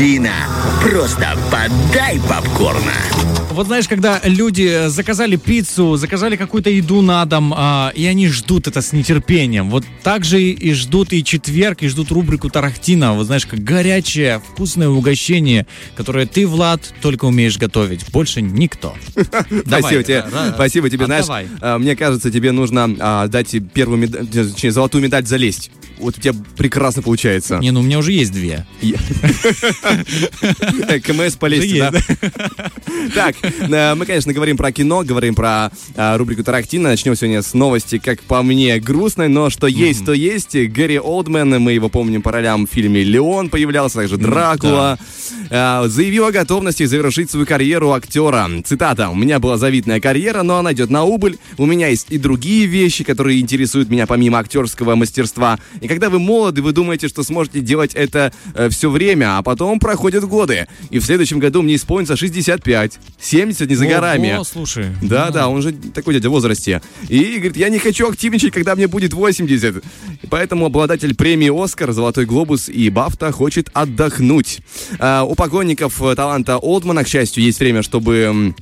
Тарантино. 0.00 0.32
Просто 0.82 1.36
подай 1.50 2.18
попкорна. 2.20 2.94
Вот 3.50 3.66
знаешь, 3.66 3.86
когда 3.86 4.18
люди 4.24 4.88
заказали 4.88 5.36
пиццу, 5.36 5.96
заказали 5.96 6.36
какую-то 6.36 6.70
еду 6.70 7.02
на 7.02 7.22
дом, 7.26 7.52
а, 7.54 7.92
и 7.94 8.06
они 8.06 8.28
ждут 8.28 8.66
это 8.66 8.80
с 8.80 8.92
нетерпением. 8.92 9.68
Вот 9.68 9.84
так 10.02 10.24
же 10.24 10.40
и 10.40 10.72
ждут 10.72 11.12
и 11.12 11.22
четверг, 11.22 11.82
и 11.82 11.88
ждут 11.88 12.12
рубрику 12.12 12.48
Тарахтина. 12.48 13.12
Вот 13.12 13.26
знаешь, 13.26 13.44
как 13.44 13.62
горячее, 13.62 14.40
вкусное 14.52 14.88
угощение, 14.88 15.66
которое 15.96 16.24
ты, 16.24 16.46
Влад, 16.46 16.94
только 17.02 17.26
умеешь 17.26 17.58
готовить. 17.58 18.10
Больше 18.10 18.40
никто. 18.40 18.94
Спасибо 19.66 20.02
тебе. 20.02 20.24
Спасибо 20.54 20.88
тебе. 20.88 21.04
Знаешь, 21.04 21.26
мне 21.78 21.94
кажется, 21.94 22.30
тебе 22.30 22.52
нужно 22.52 22.88
а, 23.00 23.28
дать 23.28 23.54
первую 23.74 23.98
медаль, 23.98 24.26
золотую 24.70 25.02
медаль 25.02 25.26
залезть. 25.26 25.70
Вот 26.00 26.18
у 26.18 26.20
тебя 26.20 26.34
прекрасно 26.56 27.02
получается. 27.02 27.58
Не, 27.58 27.70
ну 27.70 27.80
у 27.80 27.82
меня 27.82 27.98
уже 27.98 28.12
есть 28.12 28.32
две. 28.32 28.66
КМС 31.04 31.36
полезьте, 31.36 31.90
да? 31.90 32.00
Так, 33.14 33.36
э, 33.42 33.94
мы, 33.94 34.06
конечно, 34.06 34.32
говорим 34.32 34.56
про 34.56 34.72
кино, 34.72 35.02
говорим 35.04 35.34
про 35.34 35.70
э, 35.94 36.16
рубрику 36.16 36.42
Тарактина. 36.42 36.90
Начнем 36.90 37.14
сегодня 37.14 37.42
с 37.42 37.54
новости, 37.54 37.98
как 37.98 38.22
по 38.22 38.42
мне, 38.42 38.78
грустной, 38.78 39.28
но 39.28 39.50
что 39.50 39.66
есть, 39.66 40.04
то 40.04 40.12
есть. 40.12 40.54
Гэри 40.54 40.98
Олдмен, 40.98 41.60
мы 41.60 41.72
его 41.72 41.88
помним 41.88 42.22
по 42.22 42.32
ролям 42.32 42.66
в 42.66 42.70
фильме 42.70 43.02
«Леон» 43.02 43.48
появлялся, 43.48 43.96
также 43.96 44.16
«Дракула». 44.16 44.98
Э, 45.50 45.84
заявил 45.88 46.26
о 46.26 46.32
готовности 46.32 46.84
завершить 46.84 47.30
свою 47.30 47.44
карьеру 47.44 47.92
актера. 47.92 48.48
Цитата. 48.64 49.10
«У 49.10 49.16
меня 49.16 49.40
была 49.40 49.56
завидная 49.56 50.00
карьера, 50.00 50.42
но 50.42 50.58
она 50.58 50.72
идет 50.72 50.90
на 50.90 51.02
убыль. 51.02 51.38
У 51.58 51.66
меня 51.66 51.88
есть 51.88 52.06
и 52.10 52.18
другие 52.18 52.66
вещи, 52.66 53.02
которые 53.02 53.40
интересуют 53.40 53.90
меня 53.90 54.06
помимо 54.06 54.38
актерского 54.38 54.94
мастерства. 54.94 55.58
И 55.80 55.88
когда 55.88 56.08
вы 56.08 56.20
молоды, 56.20 56.62
вы 56.62 56.72
думаете, 56.72 57.08
что 57.08 57.24
сможете 57.24 57.60
делать 57.60 57.94
это 57.94 58.32
все 58.70 58.90
время, 58.90 59.38
а 59.38 59.42
потом 59.42 59.80
проходят 59.80 60.24
годы. 60.24 60.68
И 60.90 61.00
в 61.00 61.04
следующем 61.04 61.40
году 61.40 61.62
мне 61.62 61.74
исполнится 61.74 62.16
65. 62.16 62.98
70 63.20 63.68
не 63.68 63.74
за 63.74 63.86
горами. 63.86 64.36
О, 64.38 64.44
слушай. 64.44 64.86
Да, 65.02 65.26
ну. 65.26 65.32
да, 65.32 65.48
он 65.48 65.62
же 65.62 65.72
такой 65.72 66.14
дядя 66.14 66.28
в 66.28 66.32
возрасте. 66.32 66.80
И 67.08 67.34
говорит, 67.34 67.56
я 67.56 67.68
не 67.68 67.78
хочу 67.78 68.08
активничать, 68.08 68.52
когда 68.52 68.76
мне 68.76 68.86
будет 68.86 69.12
80. 69.12 69.76
И 70.22 70.26
поэтому 70.28 70.66
обладатель 70.66 71.14
премии 71.14 71.50
«Оскар», 71.50 71.92
«Золотой 71.92 72.24
глобус» 72.24 72.68
и 72.68 72.88
«Бафта» 72.90 73.32
хочет 73.32 73.68
отдохнуть. 73.72 74.60
А, 74.98 75.24
поклонников 75.40 76.02
таланта 76.16 76.58
Олдмана, 76.58 77.02
к 77.02 77.08
счастью, 77.08 77.42
есть 77.42 77.60
время, 77.60 77.82
чтобы 77.82 78.54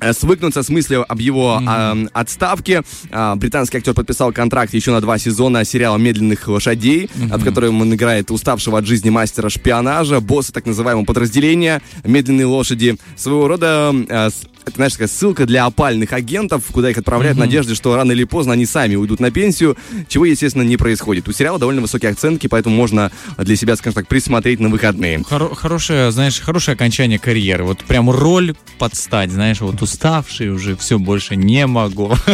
Э, 0.00 0.12
свыкнуться 0.12 0.62
с 0.62 0.68
мыслью 0.68 1.04
об 1.10 1.20
его 1.20 1.60
mm-hmm. 1.60 2.06
э, 2.06 2.08
отставке. 2.12 2.82
Э, 3.10 3.34
британский 3.36 3.78
актер 3.78 3.94
подписал 3.94 4.32
контракт 4.32 4.74
еще 4.74 4.90
на 4.90 5.00
два 5.00 5.18
сезона 5.18 5.64
сериала 5.64 5.96
«Медленных 5.96 6.46
лошадей», 6.48 7.04
mm-hmm. 7.04 7.38
в 7.38 7.44
котором 7.44 7.80
он 7.80 7.94
играет 7.94 8.30
уставшего 8.30 8.78
от 8.78 8.86
жизни 8.86 9.10
мастера 9.10 9.48
шпионажа, 9.48 10.20
босса 10.20 10.52
так 10.52 10.66
называемого 10.66 11.04
подразделения 11.04 11.80
«Медленные 12.04 12.46
лошади». 12.46 12.96
Своего 13.16 13.48
рода 13.48 13.94
э, 14.08 14.30
это, 14.66 14.76
знаешь, 14.76 14.92
такая 14.92 15.08
ссылка 15.08 15.46
для 15.46 15.64
опальных 15.64 16.12
агентов, 16.12 16.64
куда 16.72 16.90
их 16.90 16.98
отправляют 16.98 17.36
mm-hmm. 17.36 17.42
в 17.42 17.44
надежде, 17.46 17.74
что 17.74 17.94
рано 17.94 18.12
или 18.12 18.24
поздно 18.24 18.52
они 18.54 18.66
сами 18.66 18.94
уйдут 18.94 19.20
на 19.20 19.30
пенсию, 19.30 19.76
чего, 20.08 20.24
естественно, 20.24 20.62
не 20.62 20.76
происходит. 20.76 21.28
У 21.28 21.32
сериала 21.32 21.58
довольно 21.58 21.82
высокие 21.82 22.10
оценки, 22.12 22.46
поэтому 22.46 22.74
можно 22.74 23.12
для 23.38 23.56
себя, 23.56 23.76
скажем 23.76 23.94
так, 23.94 24.08
присмотреть 24.08 24.60
на 24.60 24.68
выходные. 24.68 25.22
Хор- 25.22 25.54
хорошее, 25.54 26.10
знаешь, 26.10 26.40
хорошее 26.40 26.74
окончание 26.74 27.18
карьеры. 27.18 27.64
Вот 27.64 27.84
прям 27.84 28.10
роль 28.10 28.54
подстать, 28.78 29.30
знаешь, 29.30 29.60
вот 29.60 29.80
уставший 29.82 30.50
уже, 30.50 30.76
все, 30.76 30.98
больше 30.98 31.36
не 31.36 31.66
могу. 31.66 32.12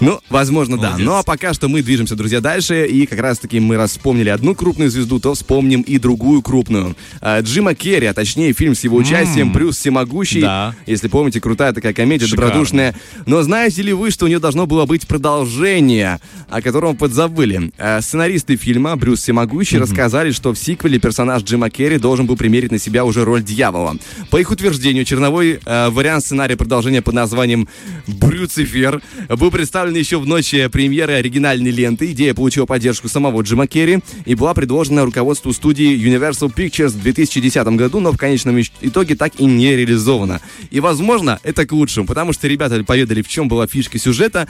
Ну, 0.00 0.20
возможно, 0.28 0.76
да. 0.76 0.96
Ну, 0.98 1.14
а 1.14 1.22
пока 1.22 1.54
что 1.54 1.68
мы 1.68 1.82
движемся, 1.82 2.16
друзья, 2.16 2.40
дальше, 2.40 2.86
и 2.86 3.06
как 3.06 3.20
раз-таки 3.20 3.60
мы 3.60 3.76
раз 3.76 3.92
вспомнили 3.92 4.28
одну 4.28 4.54
крупную 4.54 4.90
звезду, 4.90 5.20
то 5.20 5.34
вспомним 5.34 5.82
и 5.82 5.98
другую 5.98 6.42
крупную. 6.42 6.96
А, 7.20 7.40
Джима 7.40 7.74
Керри, 7.74 8.06
а 8.06 8.14
точнее 8.14 8.52
фильм 8.52 8.74
с 8.74 8.84
его 8.84 8.96
участием 8.96 9.52
«Брюс 9.52 9.78
Всемогущий». 9.78 10.42
Да. 10.42 10.74
Если 10.86 11.08
помните, 11.08 11.40
крутая 11.40 11.72
такая 11.74 11.92
комедия, 11.92 12.26
Шикарно. 12.26 12.46
добродушная. 12.46 12.94
Но 13.26 13.42
знаете 13.42 13.82
ли 13.82 13.92
вы, 13.92 14.10
что 14.10 14.24
у 14.24 14.28
нее 14.28 14.38
должно 14.38 14.66
было 14.66 14.86
быть 14.86 15.06
продолжение, 15.06 16.20
о 16.48 16.62
котором 16.62 16.96
подзабыли? 16.96 17.72
Э, 17.78 18.00
сценаристы 18.00 18.56
фильма 18.56 18.96
Брюс 18.96 19.20
Всемогущий 19.20 19.76
mm-hmm. 19.76 19.80
рассказали, 19.80 20.30
что 20.32 20.52
в 20.52 20.58
сиквеле 20.58 20.98
персонаж 20.98 21.42
Джима 21.42 21.70
Керри 21.70 21.98
должен 21.98 22.26
был 22.26 22.36
примерить 22.36 22.70
на 22.70 22.78
себя 22.78 23.04
уже 23.04 23.24
роль 23.24 23.42
дьявола. 23.42 23.96
По 24.30 24.38
их 24.38 24.50
утверждению, 24.50 25.04
черновой 25.04 25.60
э, 25.64 25.88
вариант 25.90 26.24
сценария 26.24 26.56
продолжения 26.56 27.02
под 27.02 27.14
названием 27.14 27.68
«Брюцифер» 28.06 29.02
был 29.28 29.50
представлен 29.50 29.94
еще 29.94 30.18
в 30.18 30.26
ночь 30.26 30.54
премьеры 30.72 31.14
оригинальной 31.14 31.70
ленты. 31.70 32.12
Идея 32.12 32.34
получила 32.34 32.66
поддержку 32.66 33.08
самого 33.08 33.42
Джима 33.42 33.66
Керри 33.66 34.00
и 34.24 34.34
была 34.34 34.54
предложена 34.54 35.04
руководству 35.04 35.52
студии 35.52 35.96
Universal 35.96 36.54
Pictures 36.54 36.88
в 36.90 37.02
2010 37.02 37.66
году, 37.68 38.00
но 38.00 38.12
в 38.12 38.18
конечном 38.18 38.60
итоге 38.80 39.14
так 39.16 39.32
и 39.38 39.44
не 39.44 39.76
реализована. 39.76 40.40
И, 40.70 40.80
возможно, 40.80 41.40
это 41.42 41.63
к 41.66 41.72
лучшему, 41.72 42.06
потому 42.06 42.32
что 42.32 42.48
ребята 42.48 42.82
поведали, 42.84 43.22
в 43.22 43.28
чем 43.28 43.48
была 43.48 43.66
фишка 43.66 43.98
сюжета 43.98 44.48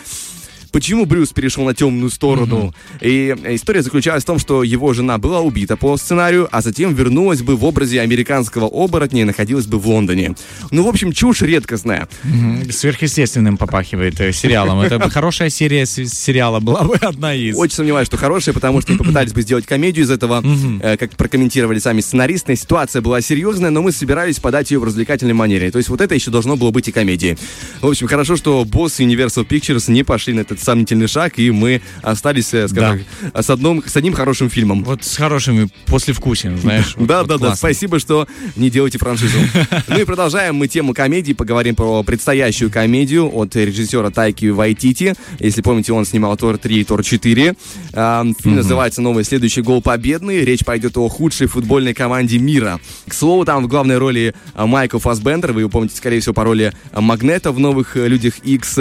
почему 0.75 1.07
Брюс 1.07 1.33
перешел 1.33 1.65
на 1.65 1.73
темную 1.73 2.11
сторону. 2.11 2.75
Mm-hmm. 3.01 3.49
И 3.49 3.55
история 3.55 3.81
заключалась 3.81 4.25
в 4.25 4.27
том, 4.27 4.41
что 4.41 4.65
его 4.65 4.93
жена 4.93 5.19
была 5.19 5.41
убита 5.41 5.77
по 5.77 5.97
сценарию, 5.97 6.49
а 6.51 6.63
затем 6.63 6.93
вернулась 6.95 7.43
бы 7.43 7.55
в 7.55 7.65
образе 7.65 8.01
американского 8.01 8.67
оборотня 8.67 9.21
и 9.21 9.25
находилась 9.25 9.67
бы 9.67 9.79
в 9.79 9.87
Лондоне. 9.87 10.35
Ну, 10.73 10.83
в 10.83 10.89
общем, 10.89 11.13
чушь 11.13 11.43
редкостная. 11.43 12.09
Mm-hmm. 12.25 12.73
Сверхъестественным 12.73 13.57
попахивает 13.57 14.21
э, 14.21 14.33
сериалом. 14.33 14.81
Это 14.81 15.09
хорошая 15.11 15.49
серия 15.49 15.87
сериала 15.87 16.59
была 16.59 16.83
бы 16.83 16.97
одна 16.97 17.35
из. 17.35 17.57
Очень 17.57 17.77
сомневаюсь, 17.77 18.09
что 18.09 18.17
хорошая, 18.17 18.53
потому 18.53 18.81
что 18.81 18.97
попытались 18.97 19.33
бы 19.33 19.43
сделать 19.43 19.67
комедию 19.67 20.05
из 20.05 20.11
этого, 20.11 20.43
э, 20.83 20.97
как 20.97 21.13
прокомментировали 21.13 21.79
сами 21.79 22.01
сценаристы. 22.01 22.57
Ситуация 22.57 23.01
была 23.01 23.21
серьезная, 23.21 23.71
но 23.71 23.81
мы 23.81 23.93
собирались 23.93 24.41
подать 24.41 24.73
ее 24.73 24.81
в 24.81 24.85
развлекательной 24.85 25.35
манере. 25.35 25.71
То 25.71 25.79
есть 25.79 25.89
вот 25.89 26.01
это 26.01 26.17
еще 26.17 26.33
должно 26.33 26.57
было 26.57 26.73
быть 26.73 26.89
и 26.89 26.93
комедией. 26.93 27.39
В 27.81 27.87
общем, 27.87 28.09
хорошо, 28.09 28.35
что 28.35 28.65
босс 28.65 28.99
Universal 28.99 29.47
Pictures 29.47 29.89
не 29.89 30.03
пошли 30.03 30.35
на 30.35 30.41
этот 30.41 30.64
сомнительный 30.65 31.09
шаг, 31.09 31.39
и 31.39 31.51
мы 31.51 31.83
остались, 32.03 32.53
э, 32.55 32.69
скажем 32.69 32.99
да. 33.23 33.31
так, 33.31 33.45
с, 33.45 33.51
одном, 33.51 33.83
с 33.87 33.97
одним 33.97 34.15
хорошим 34.15 34.51
фильмом. 34.51 34.85
Вот 34.85 35.05
с 35.05 35.17
хорошими 35.17 35.69
послевкусием, 35.87 36.59
знаешь. 36.59 36.95
Да, 37.05 37.23
да, 37.25 37.37
да. 37.37 37.55
Спасибо, 37.55 37.99
что 37.99 38.27
не 38.57 38.71
делаете 38.71 38.99
франшизу. 38.99 39.39
Ну 39.89 40.01
и 40.01 40.05
продолжаем 40.05 40.57
мы 40.57 40.69
тему 40.69 40.95
комедии, 40.95 41.33
поговорим 41.33 41.75
про 41.75 42.03
предстоящую 42.03 42.71
комедию 42.71 43.31
от 43.33 43.55
режиссера 43.55 44.11
Тайки 44.11 44.47
Вайтити. 44.47 45.15
Если 45.39 45.61
помните, 45.61 45.93
он 45.93 46.05
снимал 46.05 46.37
Тор 46.37 46.59
3 46.59 46.81
и 46.81 46.85
Тор 46.85 47.05
4. 47.05 47.55
Фильм 47.93 48.35
называется 48.57 49.03
«Новый 49.03 49.25
следующий 49.25 49.63
гол 49.63 49.83
победный». 49.83 50.45
Речь 50.45 50.65
пойдет 50.65 50.97
о 50.97 51.09
худшей 51.09 51.47
футбольной 51.47 51.95
команде 51.95 52.39
мира. 52.39 52.81
К 53.07 53.15
слову, 53.15 53.45
там 53.45 53.65
в 53.65 53.69
главной 53.69 53.99
роли 53.99 54.35
а, 54.55 54.67
Майкл 54.67 54.99
Фасбендер. 54.99 55.53
Вы 55.53 55.63
его 55.63 55.71
помните, 55.71 55.97
скорее 55.97 56.21
всего, 56.21 56.35
по 56.35 56.45
роли 56.45 56.73
Магнета 56.93 57.53
в 57.53 57.59
«Новых 57.59 57.97
Людях 57.97 58.39
X». 58.39 58.79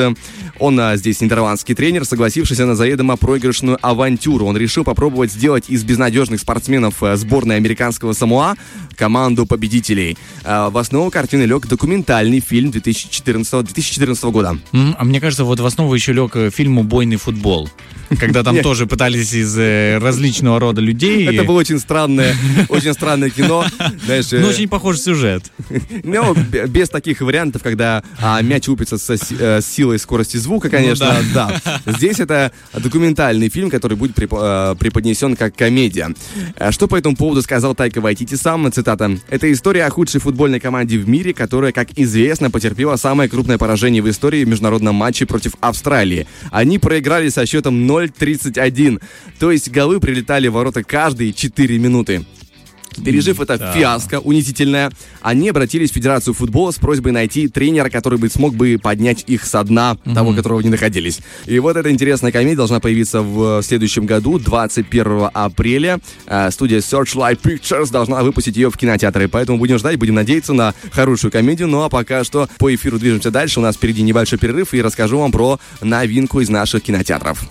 Он 0.59 0.79
а, 0.79 0.95
здесь 0.95 1.21
нидерландский 1.21 1.72
Английский 1.73 1.91
тренер, 1.91 2.05
согласившийся 2.05 2.65
на 2.65 2.75
заведомо 2.75 3.17
проигрышную 3.17 3.77
авантюру. 3.81 4.45
Он 4.45 4.57
решил 4.57 4.83
попробовать 4.83 5.31
сделать 5.31 5.69
из 5.69 5.83
безнадежных 5.83 6.39
спортсменов 6.39 7.01
э, 7.01 7.15
сборной 7.15 7.55
американского 7.55 8.13
Самуа 8.13 8.55
команду 8.95 9.45
победителей. 9.45 10.17
Э, 10.43 10.69
в 10.69 10.77
основу 10.77 11.09
картины 11.09 11.43
лег 11.43 11.67
документальный 11.67 12.41
фильм 12.41 12.71
2014, 12.71 13.65
2014 13.65 14.23
года. 14.25 14.57
А 14.71 15.03
мне 15.03 15.19
кажется, 15.19 15.45
вот 15.45 15.59
в 15.59 15.65
основу 15.65 15.93
еще 15.95 16.13
лег 16.13 16.35
э, 16.35 16.51
фильм 16.51 16.77
«Убойный 16.77 17.17
футбол» 17.17 17.69
когда 18.19 18.43
там 18.43 18.59
тоже 18.61 18.85
пытались 18.85 19.33
из 19.33 19.57
различного 20.01 20.59
рода 20.59 20.81
людей. 20.81 21.27
Это 21.33 21.43
было 21.43 21.59
очень 21.59 21.79
странное, 21.79 22.35
очень 22.69 22.93
странное 22.93 23.29
кино. 23.29 23.65
Знаешь, 24.05 24.31
ну, 24.31 24.47
очень 24.47 24.67
похож 24.67 24.99
сюжет. 24.99 25.51
Ну, 26.03 26.35
без 26.67 26.89
таких 26.89 27.21
вариантов, 27.21 27.63
когда 27.63 28.03
а, 28.19 28.41
мяч 28.41 28.67
упится 28.67 28.97
с 28.97 29.65
силой 29.65 29.99
скорости 29.99 30.37
звука, 30.37 30.69
конечно, 30.69 31.15
ну, 31.21 31.29
да. 31.33 31.61
Здесь 31.85 32.19
это 32.19 32.51
документальный 32.73 33.49
фильм, 33.49 33.69
который 33.69 33.97
будет 33.97 34.17
э, 34.17 34.75
преподнесен 34.79 35.35
как 35.35 35.55
комедия. 35.55 36.13
Э, 36.55 36.71
что 36.71 36.87
по 36.87 36.95
этому 36.95 37.15
поводу 37.15 37.41
сказал 37.41 37.75
Тайка 37.75 38.01
Вайтити 38.01 38.35
сам? 38.35 38.71
Цитата. 38.71 39.17
«Это 39.29 39.51
история 39.51 39.85
о 39.85 39.89
худшей 39.89 40.21
футбольной 40.21 40.59
команде 40.59 40.97
в 40.97 41.07
мире, 41.07 41.33
которая, 41.33 41.71
как 41.71 41.89
известно, 41.97 42.49
потерпела 42.49 42.95
самое 42.95 43.29
крупное 43.29 43.57
поражение 43.57 44.01
в 44.01 44.09
истории 44.09 44.45
в 44.45 44.47
международном 44.47 44.95
матче 44.95 45.25
против 45.25 45.53
Австралии. 45.59 46.27
Они 46.51 46.79
проиграли 46.79 47.29
со 47.29 47.45
счетом 47.45 47.89
0-31. 47.89 49.01
То 49.39 49.51
есть 49.51 49.69
голы 49.69 49.99
прилетали 49.99 50.47
в 50.47 50.53
ворота 50.53 50.83
каждые 50.83 51.33
4 51.33 51.77
минуты. 51.79 52.25
Пережив 53.01 53.39
это 53.39 53.57
да. 53.57 53.71
фиаско 53.71 54.19
унизительное, 54.19 54.91
они 55.21 55.49
обратились 55.49 55.91
в 55.91 55.93
Федерацию 55.93 56.33
футбола 56.33 56.71
с 56.71 56.75
просьбой 56.75 57.11
найти 57.11 57.47
тренера, 57.47 57.89
который 57.89 58.19
бы 58.19 58.29
смог 58.29 58.55
бы 58.55 58.77
поднять 58.81 59.23
их 59.27 59.45
со 59.45 59.63
дна 59.63 59.97
mm-hmm. 60.03 60.13
того, 60.13 60.33
которого 60.33 60.59
они 60.59 60.69
находились. 60.69 61.19
И 61.45 61.59
вот 61.59 61.77
эта 61.77 61.91
интересная 61.91 62.31
комедия 62.31 62.57
должна 62.57 62.79
появиться 62.79 63.21
в 63.21 63.61
следующем 63.61 64.05
году, 64.05 64.39
21 64.39 65.29
апреля. 65.33 65.99
Э, 66.27 66.51
студия 66.51 66.79
Searchlight 66.79 67.39
Pictures 67.41 67.91
должна 67.91 68.23
выпустить 68.23 68.55
ее 68.55 68.69
в 68.69 68.77
кинотеатры. 68.77 69.27
Поэтому 69.27 69.57
будем 69.57 69.77
ждать, 69.77 69.97
будем 69.97 70.15
надеяться 70.15 70.53
на 70.53 70.73
хорошую 70.91 71.31
комедию. 71.31 71.67
Ну 71.67 71.81
а 71.83 71.89
пока 71.89 72.23
что 72.23 72.47
по 72.57 72.73
эфиру 72.73 72.99
движемся 72.99 73.31
дальше. 73.31 73.59
У 73.59 73.63
нас 73.63 73.75
впереди 73.75 74.01
небольшой 74.01 74.39
перерыв 74.39 74.73
и 74.73 74.81
расскажу 74.81 75.19
вам 75.19 75.31
про 75.31 75.59
новинку 75.81 76.39
из 76.39 76.49
наших 76.49 76.83
кинотеатров. 76.83 77.43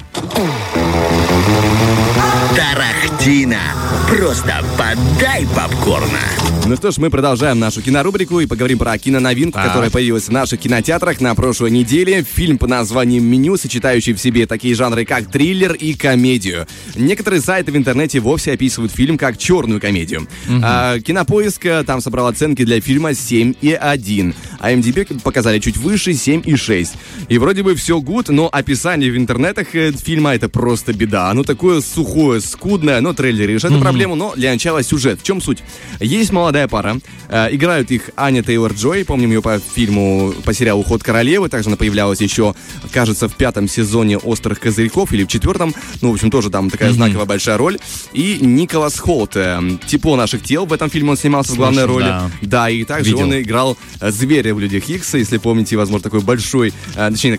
Тарахтина. 2.57 3.61
Просто 4.09 4.63
подай 4.77 5.47
попкорна. 5.55 6.21
Ну 6.65 6.77
что 6.77 6.93
ж, 6.93 6.99
мы 6.99 7.11
продолжаем 7.11 7.59
нашу 7.59 7.83
кинорубрику 7.83 8.39
и 8.41 8.47
поговорим 8.47 8.79
про 8.79 8.97
киноновинку, 8.97 9.59
Так. 9.59 9.69
которая 9.69 9.91
появилась 9.91 10.29
в 10.29 10.33
наших 10.33 10.61
кинотеатрах 10.61 11.21
на 11.21 11.35
прошлой 11.35 11.71
неделе. 11.71 12.23
Фильм 12.23 12.57
по 12.59 12.69
названием 12.69 13.25
«Меню», 13.25 13.57
сочетающий 13.57 14.13
в 14.13 14.21
себе 14.21 14.47
такие 14.47 14.75
жанры, 14.75 15.05
как 15.05 15.31
триллер 15.31 15.73
и 15.73 15.95
комедию. 15.95 16.67
Некоторые 16.95 17.41
сайты 17.41 17.73
в 17.73 17.77
интернете 17.77 18.21
вовсе 18.21 18.53
описывают 18.53 18.93
фильм 18.93 19.19
как 19.19 19.39
черную 19.39 19.81
комедию. 19.81 20.29
А, 20.63 21.01
Кинопоиск 21.01 21.67
э, 21.67 21.83
там 21.85 22.01
собрал 22.01 22.29
оценки 22.29 22.65
для 22.65 22.81
фильма 22.81 23.15
7 23.15 23.55
и 23.61 23.73
1. 23.73 24.35
А 24.61 24.73
MDB 24.73 25.21
показали 25.23 25.59
чуть 25.59 25.77
выше 25.79 26.13
7 26.15 26.43
и 26.45 26.55
6. 26.55 26.93
И 27.29 27.39
вроде 27.39 27.65
бы 27.65 27.75
все 27.75 28.01
гуд, 28.01 28.29
но 28.29 28.49
описание 28.53 29.11
в 29.11 29.17
интернетах 29.17 29.75
э, 29.75 29.91
фильма 29.93 30.35
это 30.35 30.49
просто 30.49 30.93
беда. 30.93 31.31
Оно 31.31 31.43
такое 31.43 31.81
сухое, 31.81 32.41
скудное, 32.43 33.01
но 33.01 33.13
трейлер 33.13 33.49
решает 33.49 33.75
эту 33.75 33.83
проблему, 33.83 34.15
но 34.15 34.35
для 34.37 34.53
начала 34.53 34.83
сюжет. 34.83 35.21
В 35.21 35.23
чем 35.25 35.41
суть? 35.41 35.63
Есть 36.01 36.33
молодая 36.33 36.69
пара, 36.69 36.99
э, 37.29 37.49
играют 37.55 37.91
их 37.91 38.11
Аня 38.17 38.43
Тейлор-Джой, 38.43 39.05
помним 39.05 39.31
ее 39.31 39.43
по 39.43 39.59
фильму, 39.59 40.35
по 40.45 40.53
сериалу 40.53 40.81
«Уход 40.81 41.03
королевы», 41.03 41.49
также 41.49 41.69
она 41.69 41.77
появлялась 41.77 42.21
еще, 42.21 42.55
кажется, 42.93 43.29
в 43.29 43.37
пятом 43.37 43.69
сезоне 43.69 44.19
«Острых 44.19 44.61
козырьков» 44.61 45.13
или 45.13 45.25
в 45.25 45.29
четвертом, 45.29 45.75
ну, 46.01 46.11
в 46.11 46.15
общем, 46.15 46.31
тоже 46.31 46.51
там 46.51 46.71
такая 46.71 46.93
знаковая 46.93 47.27
большая 47.27 47.57
роль. 47.57 47.79
И 48.13 48.39
Николас 48.41 48.99
Холт, 48.99 49.37
э, 49.37 49.61
«Тепло 49.87 50.17
наших 50.17 50.43
тел», 50.43 50.67
в 50.67 50.73
этом 50.73 50.91
фильме 50.91 51.11
он 51.11 51.17
снимался 51.17 51.53
в 51.53 51.57
главной 51.57 51.85
роли. 51.85 52.05
да. 52.05 52.31
Да, 52.43 52.71
и 52.71 52.85
также 52.85 53.13
Видел. 53.13 53.25
он 53.25 53.41
играл 53.41 53.79
э, 54.01 54.11
зверя 54.11 54.55
в 54.55 54.61
«Людях 54.61 54.89
Икс», 54.89 55.15
если 55.15 55.39
помните, 55.39 55.77
возможно, 55.77 56.03
такой 56.03 56.21
большой, 56.21 56.73
э, 56.97 57.11
точнее, 57.11 57.39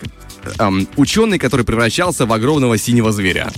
эм, 0.60 0.88
ученый, 0.98 1.40
который 1.40 1.66
превращался 1.66 2.26
в 2.26 2.34
огромного 2.34 2.78
синего 2.78 3.12
зверя. 3.12 3.52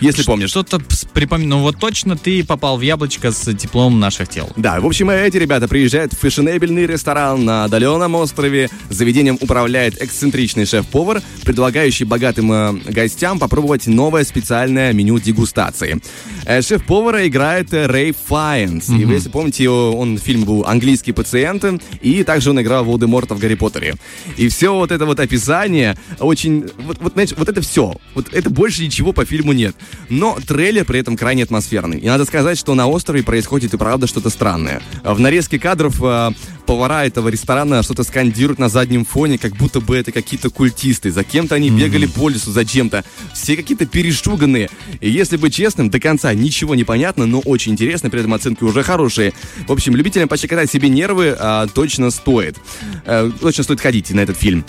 Если 0.00 0.22
помнишь. 0.22 0.50
Что-то 0.50 0.80
припомню. 1.12 1.46
Ну 1.46 1.60
вот 1.60 1.78
точно 1.78 2.16
ты 2.16 2.42
попал 2.44 2.78
в 2.78 2.80
яблочко 2.80 3.32
с 3.32 3.54
теплом 3.54 4.00
наших 4.00 4.28
тел. 4.28 4.50
Да, 4.56 4.80
в 4.80 4.86
общем, 4.86 5.10
эти 5.10 5.36
ребята 5.36 5.68
приезжают 5.68 6.14
в 6.14 6.16
фешенебельный 6.16 6.86
ресторан 6.86 7.44
на 7.44 7.64
отдаленном 7.64 8.14
острове. 8.14 8.70
Заведением 8.88 9.36
управляет 9.40 10.02
эксцентричный 10.02 10.64
шеф-повар, 10.64 11.22
предлагающий 11.44 12.06
богатым 12.06 12.52
э, 12.52 12.72
гостям 12.88 13.38
попробовать 13.38 13.86
новое 13.86 14.24
специальное 14.24 14.92
меню 14.92 15.18
дегустации. 15.18 16.00
Э, 16.46 16.62
шеф-повара 16.62 17.26
играет 17.26 17.72
Рэй 17.72 18.14
Файнс. 18.26 18.88
И 18.88 19.04
вы, 19.04 19.14
если 19.14 19.28
помните, 19.28 19.68
он 19.68 20.16
в 20.16 20.20
фильме 20.20 20.46
был 20.46 20.64
«Английский 20.64 21.12
пациент», 21.12 21.64
и 22.00 22.24
также 22.24 22.50
он 22.50 22.60
играл 22.60 22.84
Волдеморта 22.84 23.34
в 23.34 23.38
«Гарри 23.38 23.54
Поттере». 23.54 23.96
И 24.38 24.48
все 24.48 24.74
вот 24.74 24.92
это 24.92 25.04
вот 25.04 25.20
описание 25.20 25.96
очень... 26.24 26.68
Вот, 26.78 26.98
вот, 27.00 27.12
знаешь, 27.14 27.30
вот 27.36 27.48
это 27.48 27.60
все. 27.60 27.94
Вот 28.14 28.32
это 28.32 28.50
больше 28.50 28.82
ничего 28.82 29.12
по 29.12 29.24
фильму 29.24 29.52
нет. 29.52 29.74
Но 30.08 30.38
трейлер 30.46 30.84
при 30.84 31.00
этом 31.00 31.16
крайне 31.16 31.42
атмосферный. 31.42 31.98
И 31.98 32.06
надо 32.06 32.24
сказать, 32.24 32.58
что 32.58 32.74
на 32.74 32.86
острове 32.86 33.22
происходит 33.22 33.74
и 33.74 33.76
правда 33.76 34.06
что-то 34.06 34.30
странное. 34.30 34.82
В 35.02 35.18
нарезке 35.18 35.58
кадров 35.58 36.02
э, 36.02 36.30
повара 36.70 37.04
этого 37.04 37.28
ресторана 37.30 37.82
что-то 37.82 38.04
скандируют 38.04 38.60
на 38.60 38.68
заднем 38.68 39.04
фоне, 39.04 39.38
как 39.38 39.56
будто 39.56 39.80
бы 39.80 39.96
это 39.96 40.12
какие-то 40.12 40.50
культисты. 40.50 41.10
За 41.10 41.24
кем-то 41.24 41.56
они 41.56 41.68
бегали 41.68 42.06
по 42.06 42.28
лесу, 42.28 42.52
зачем-то. 42.52 43.04
Все 43.34 43.56
какие-то 43.56 43.86
перешуганные. 43.86 44.70
И 45.00 45.10
если 45.10 45.36
быть 45.36 45.52
честным, 45.52 45.90
до 45.90 45.98
конца 45.98 46.32
ничего 46.32 46.76
не 46.76 46.84
понятно, 46.84 47.26
но 47.26 47.40
очень 47.40 47.72
интересно, 47.72 48.08
при 48.08 48.20
этом 48.20 48.34
оценки 48.34 48.62
уже 48.62 48.84
хорошие. 48.84 49.32
В 49.66 49.72
общем, 49.72 49.96
любителям 49.96 50.28
пощекотать 50.28 50.70
себе 50.70 50.88
нервы 50.88 51.34
а, 51.36 51.66
точно 51.66 52.12
стоит. 52.12 52.56
Э, 53.04 53.28
точно 53.40 53.64
стоит 53.64 53.80
ходить 53.80 54.08
на 54.12 54.20
этот 54.20 54.36
фильм. 54.36 54.64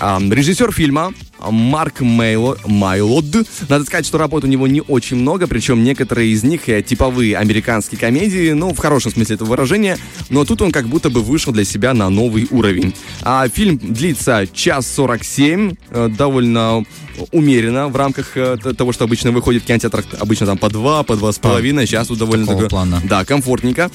А, 0.00 0.20
режиссер 0.20 0.70
фильма 0.70 1.14
Марк 1.40 2.00
Мейло, 2.00 2.56
Майлод. 2.66 3.24
Надо 3.68 3.84
сказать, 3.84 4.06
что 4.06 4.18
работ 4.18 4.44
у 4.44 4.46
него 4.46 4.66
не 4.66 4.80
очень 4.80 5.16
много, 5.16 5.46
причем 5.46 5.84
некоторые 5.84 6.30
из 6.30 6.42
них 6.42 6.66
типовые 6.86 7.36
американские 7.36 7.98
комедии, 7.98 8.52
ну, 8.52 8.72
в 8.72 8.78
хорошем 8.78 9.12
смысле 9.12 9.36
этого 9.36 9.48
выражения, 9.48 9.98
но 10.30 10.44
тут 10.44 10.62
он 10.62 10.72
как 10.72 10.86
будто 10.88 11.10
бы 11.10 11.22
вышел 11.22 11.52
для 11.52 11.64
себя 11.64 11.94
на 11.94 12.08
новый 12.08 12.46
уровень. 12.50 12.94
А 13.22 13.48
фильм 13.48 13.78
длится 13.78 14.46
час 14.52 14.86
47, 14.94 15.74
э, 15.90 16.08
довольно 16.16 16.84
умеренно 17.32 17.88
в 17.88 17.96
рамках 17.96 18.36
э, 18.36 18.56
того, 18.76 18.92
что 18.92 19.04
обычно 19.04 19.32
выходит 19.32 19.62
в 19.62 19.66
кинотеатрах, 19.66 20.06
обычно 20.20 20.46
там 20.46 20.58
по 20.58 20.68
два, 20.68 21.02
по 21.02 21.16
два 21.16 21.32
с 21.32 21.38
половиной, 21.38 21.86
сейчас 21.86 22.08
тут 22.08 22.18
довольно 22.18 22.46
такого 22.46 22.68
плана. 22.68 23.02
да, 23.04 23.24
комфортненько. 23.24 23.90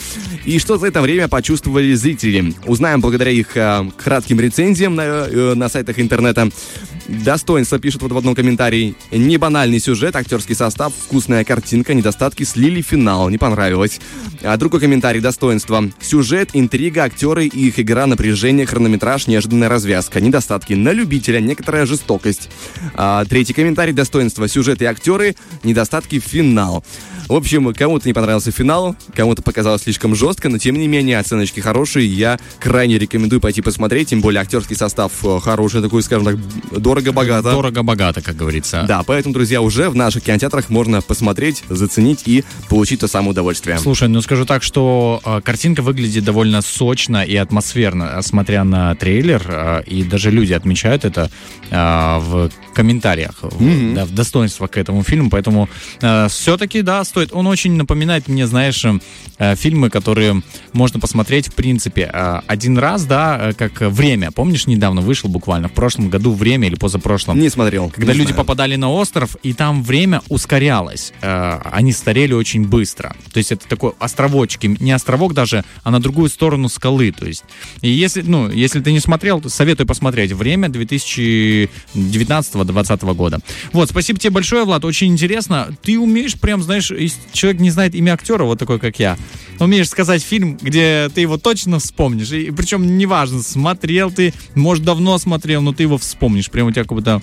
И 0.45 0.59
что 0.59 0.77
за 0.77 0.87
это 0.87 1.01
время 1.01 1.27
почувствовали 1.27 1.93
зрители? 1.93 2.53
Узнаем 2.65 3.01
благодаря 3.01 3.31
их 3.31 3.55
э, 3.55 3.89
кратким 3.97 4.39
рецензиям 4.39 4.95
на, 4.95 5.27
на 5.55 5.69
сайтах 5.69 5.99
интернета. 5.99 6.49
Достоинство 7.07 7.79
пишут 7.79 8.01
вот 8.01 8.11
в 8.11 8.17
одном 8.17 8.35
комментарии. 8.35 8.95
Не 9.11 9.37
банальный 9.37 9.79
сюжет, 9.79 10.15
актерский 10.15 10.55
состав, 10.55 10.93
вкусная 10.93 11.43
картинка, 11.43 11.93
недостатки 11.93 12.43
слили 12.43 12.81
финал, 12.81 13.29
не 13.29 13.37
понравилось. 13.37 13.99
А 14.41 14.55
другой 14.57 14.79
комментарий 14.79 15.21
достоинства. 15.21 15.89
Сюжет, 16.01 16.51
интрига, 16.53 17.03
актеры 17.03 17.47
и 17.47 17.67
их 17.67 17.79
игра, 17.79 18.05
напряжение, 18.05 18.65
хронометраж, 18.65 19.27
неожиданная 19.27 19.69
развязка. 19.69 20.21
Недостатки 20.21 20.73
на 20.73 20.91
любителя, 20.91 21.39
некоторая 21.39 21.85
жестокость. 21.85 22.49
А, 22.95 23.25
третий 23.25 23.53
комментарий 23.53 23.93
достоинства. 23.93 24.47
Сюжет 24.47 24.81
и 24.81 24.85
актеры, 24.85 25.35
недостатки 25.63 26.19
финал. 26.19 26.83
В 27.27 27.33
общем, 27.33 27.73
кому-то 27.73 28.07
не 28.07 28.13
понравился 28.13 28.51
финал, 28.51 28.95
кому-то 29.15 29.41
показалось 29.41 29.83
слишком 29.83 30.15
жестко, 30.15 30.49
но 30.49 30.57
тем 30.57 30.75
не 30.75 30.87
менее 30.87 31.19
оценочки 31.19 31.59
хорошие. 31.59 32.05
Я 32.07 32.39
крайне 32.59 32.97
рекомендую 32.97 33.39
пойти 33.39 33.61
посмотреть, 33.61 34.09
тем 34.09 34.21
более 34.21 34.41
актерский 34.41 34.75
состав 34.75 35.11
э, 35.23 35.39
хороший, 35.41 35.81
такой, 35.81 36.03
скажем 36.03 36.25
так, 36.25 36.81
дорого-богато. 36.81 37.51
Дорого-богато, 37.51 38.21
как 38.21 38.35
говорится. 38.35 38.85
Да, 38.87 39.03
поэтому, 39.03 39.33
друзья, 39.33 39.61
уже 39.61 39.89
в 39.89 39.95
наших 39.95 40.23
кинотеатрах 40.23 40.69
можно 40.69 41.01
посмотреть, 41.01 41.63
заценить 41.69 42.23
и 42.25 42.43
получить 42.69 42.99
то 42.99 43.07
самое 43.07 43.31
удовольствие. 43.31 43.77
Слушай, 43.77 44.09
ну 44.09 44.21
скажу 44.21 44.45
так, 44.45 44.63
что 44.63 45.21
э, 45.25 45.41
картинка 45.43 45.81
выглядит 45.81 46.23
довольно 46.23 46.61
сочно 46.61 47.23
и 47.23 47.35
атмосферно, 47.35 48.15
э, 48.15 48.21
смотря 48.21 48.63
на 48.63 48.95
трейлер, 48.95 49.43
э, 49.47 49.83
и 49.85 50.03
даже 50.03 50.31
люди 50.31 50.53
отмечают 50.53 51.05
это 51.05 51.29
э, 51.69 52.17
в 52.19 52.49
комментариях, 52.73 53.35
в, 53.41 53.93
да, 53.93 54.05
в 54.05 54.11
достоинствах 54.11 54.71
к 54.71 54.77
этому 54.77 55.03
фильму, 55.03 55.29
поэтому 55.29 55.69
все-таки, 56.29 56.81
да, 56.81 57.03
стоит. 57.03 57.29
Он 57.33 57.47
очень 57.47 57.73
напоминает 57.73 58.27
мне, 58.27 58.47
знаешь, 58.47 58.85
э, 59.37 59.55
фильмы, 59.55 59.89
которые 59.89 60.41
можно 60.73 60.99
посмотреть, 60.99 61.47
в 61.47 61.53
принципе, 61.53 62.09
э, 62.11 62.41
один 62.47 62.77
раз, 62.77 63.05
да, 63.05 63.49
э, 63.49 63.53
как 63.53 63.81
«Время». 63.81 64.31
Помнишь, 64.31 64.67
недавно 64.67 65.01
вышел 65.01 65.29
буквально, 65.29 65.69
в 65.69 65.73
прошлом 65.73 66.09
году 66.09 66.33
«Время» 66.33 66.67
или 66.67 66.75
позапрошлом? 66.75 67.39
Не 67.39 67.49
смотрел. 67.49 67.89
Когда 67.89 68.13
не 68.13 68.19
люди 68.19 68.31
знаю. 68.31 68.43
попадали 68.43 68.75
на 68.75 68.91
остров, 68.91 69.35
и 69.43 69.53
там 69.53 69.83
время 69.83 70.21
ускорялось. 70.29 71.13
Э, 71.21 71.59
Они 71.71 71.91
старели 71.91 72.33
очень 72.33 72.67
быстро. 72.67 73.15
То 73.31 73.37
есть 73.37 73.51
это 73.51 73.67
такой 73.67 73.93
островочек, 73.99 74.63
и 74.63 74.67
не 74.79 74.91
островок 74.91 75.33
даже, 75.33 75.63
а 75.83 75.91
на 75.91 75.99
другую 75.99 76.29
сторону 76.29 76.69
скалы. 76.69 77.11
То 77.11 77.25
есть, 77.25 77.43
и 77.81 77.89
если, 77.89 78.21
ну, 78.21 78.49
если 78.49 78.81
ты 78.81 78.91
не 78.91 78.99
смотрел, 78.99 79.41
то 79.41 79.49
советую 79.49 79.87
посмотреть. 79.87 80.31
Время 80.31 80.69
2019-2020 82.63 83.13
года. 83.13 83.39
Вот, 83.71 83.89
спасибо 83.89 84.19
тебе 84.19 84.31
большое, 84.31 84.63
Влад, 84.63 84.85
очень 84.85 85.07
интересно. 85.07 85.69
Ты 85.81 85.99
умеешь 85.99 86.39
прям, 86.39 86.61
знаешь, 86.63 86.91
если 86.91 87.19
человек 87.31 87.61
не 87.61 87.69
знает 87.69 87.95
имя 87.95 88.13
актера, 88.13 88.43
вот 88.43 88.59
такой, 88.59 88.79
как 88.79 88.99
я, 88.99 89.17
умеешь 89.59 89.89
сказать 89.89 90.23
фильм, 90.23 90.57
где 90.61 91.09
ты 91.13 91.21
его 91.21 91.37
точно 91.37 91.79
вспомнишь. 91.79 92.31
И, 92.31 92.51
причем 92.51 92.97
неважно, 92.97 93.41
смотрел 93.41 94.11
ты, 94.11 94.33
может, 94.55 94.83
давно 94.83 95.17
смотрел, 95.17 95.61
но 95.61 95.73
ты 95.73 95.83
его 95.83 95.97
вспомнишь. 95.97 96.49
Прям 96.49 96.67
у 96.67 96.71
тебя 96.71 96.83
как 96.83 96.93
будто 96.93 97.21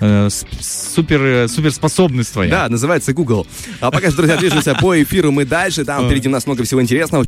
э, 0.00 0.28
супер, 0.60 1.22
э, 1.22 1.48
суперспособность 1.48 2.32
твоя. 2.32 2.50
Да, 2.50 2.68
называется 2.68 3.12
Google. 3.12 3.46
А 3.80 3.90
пока 3.90 4.08
что, 4.08 4.18
друзья, 4.18 4.36
движемся 4.36 4.74
по 4.74 5.00
эфиру 5.00 5.30
мы 5.32 5.44
дальше. 5.44 5.84
Там 5.84 6.06
впереди 6.06 6.28
у 6.28 6.32
нас 6.32 6.46
много 6.46 6.64
всего 6.64 6.82
интересного. 6.82 7.24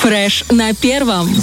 Фреш 0.00 0.44
на 0.50 0.74
первом. 0.74 1.34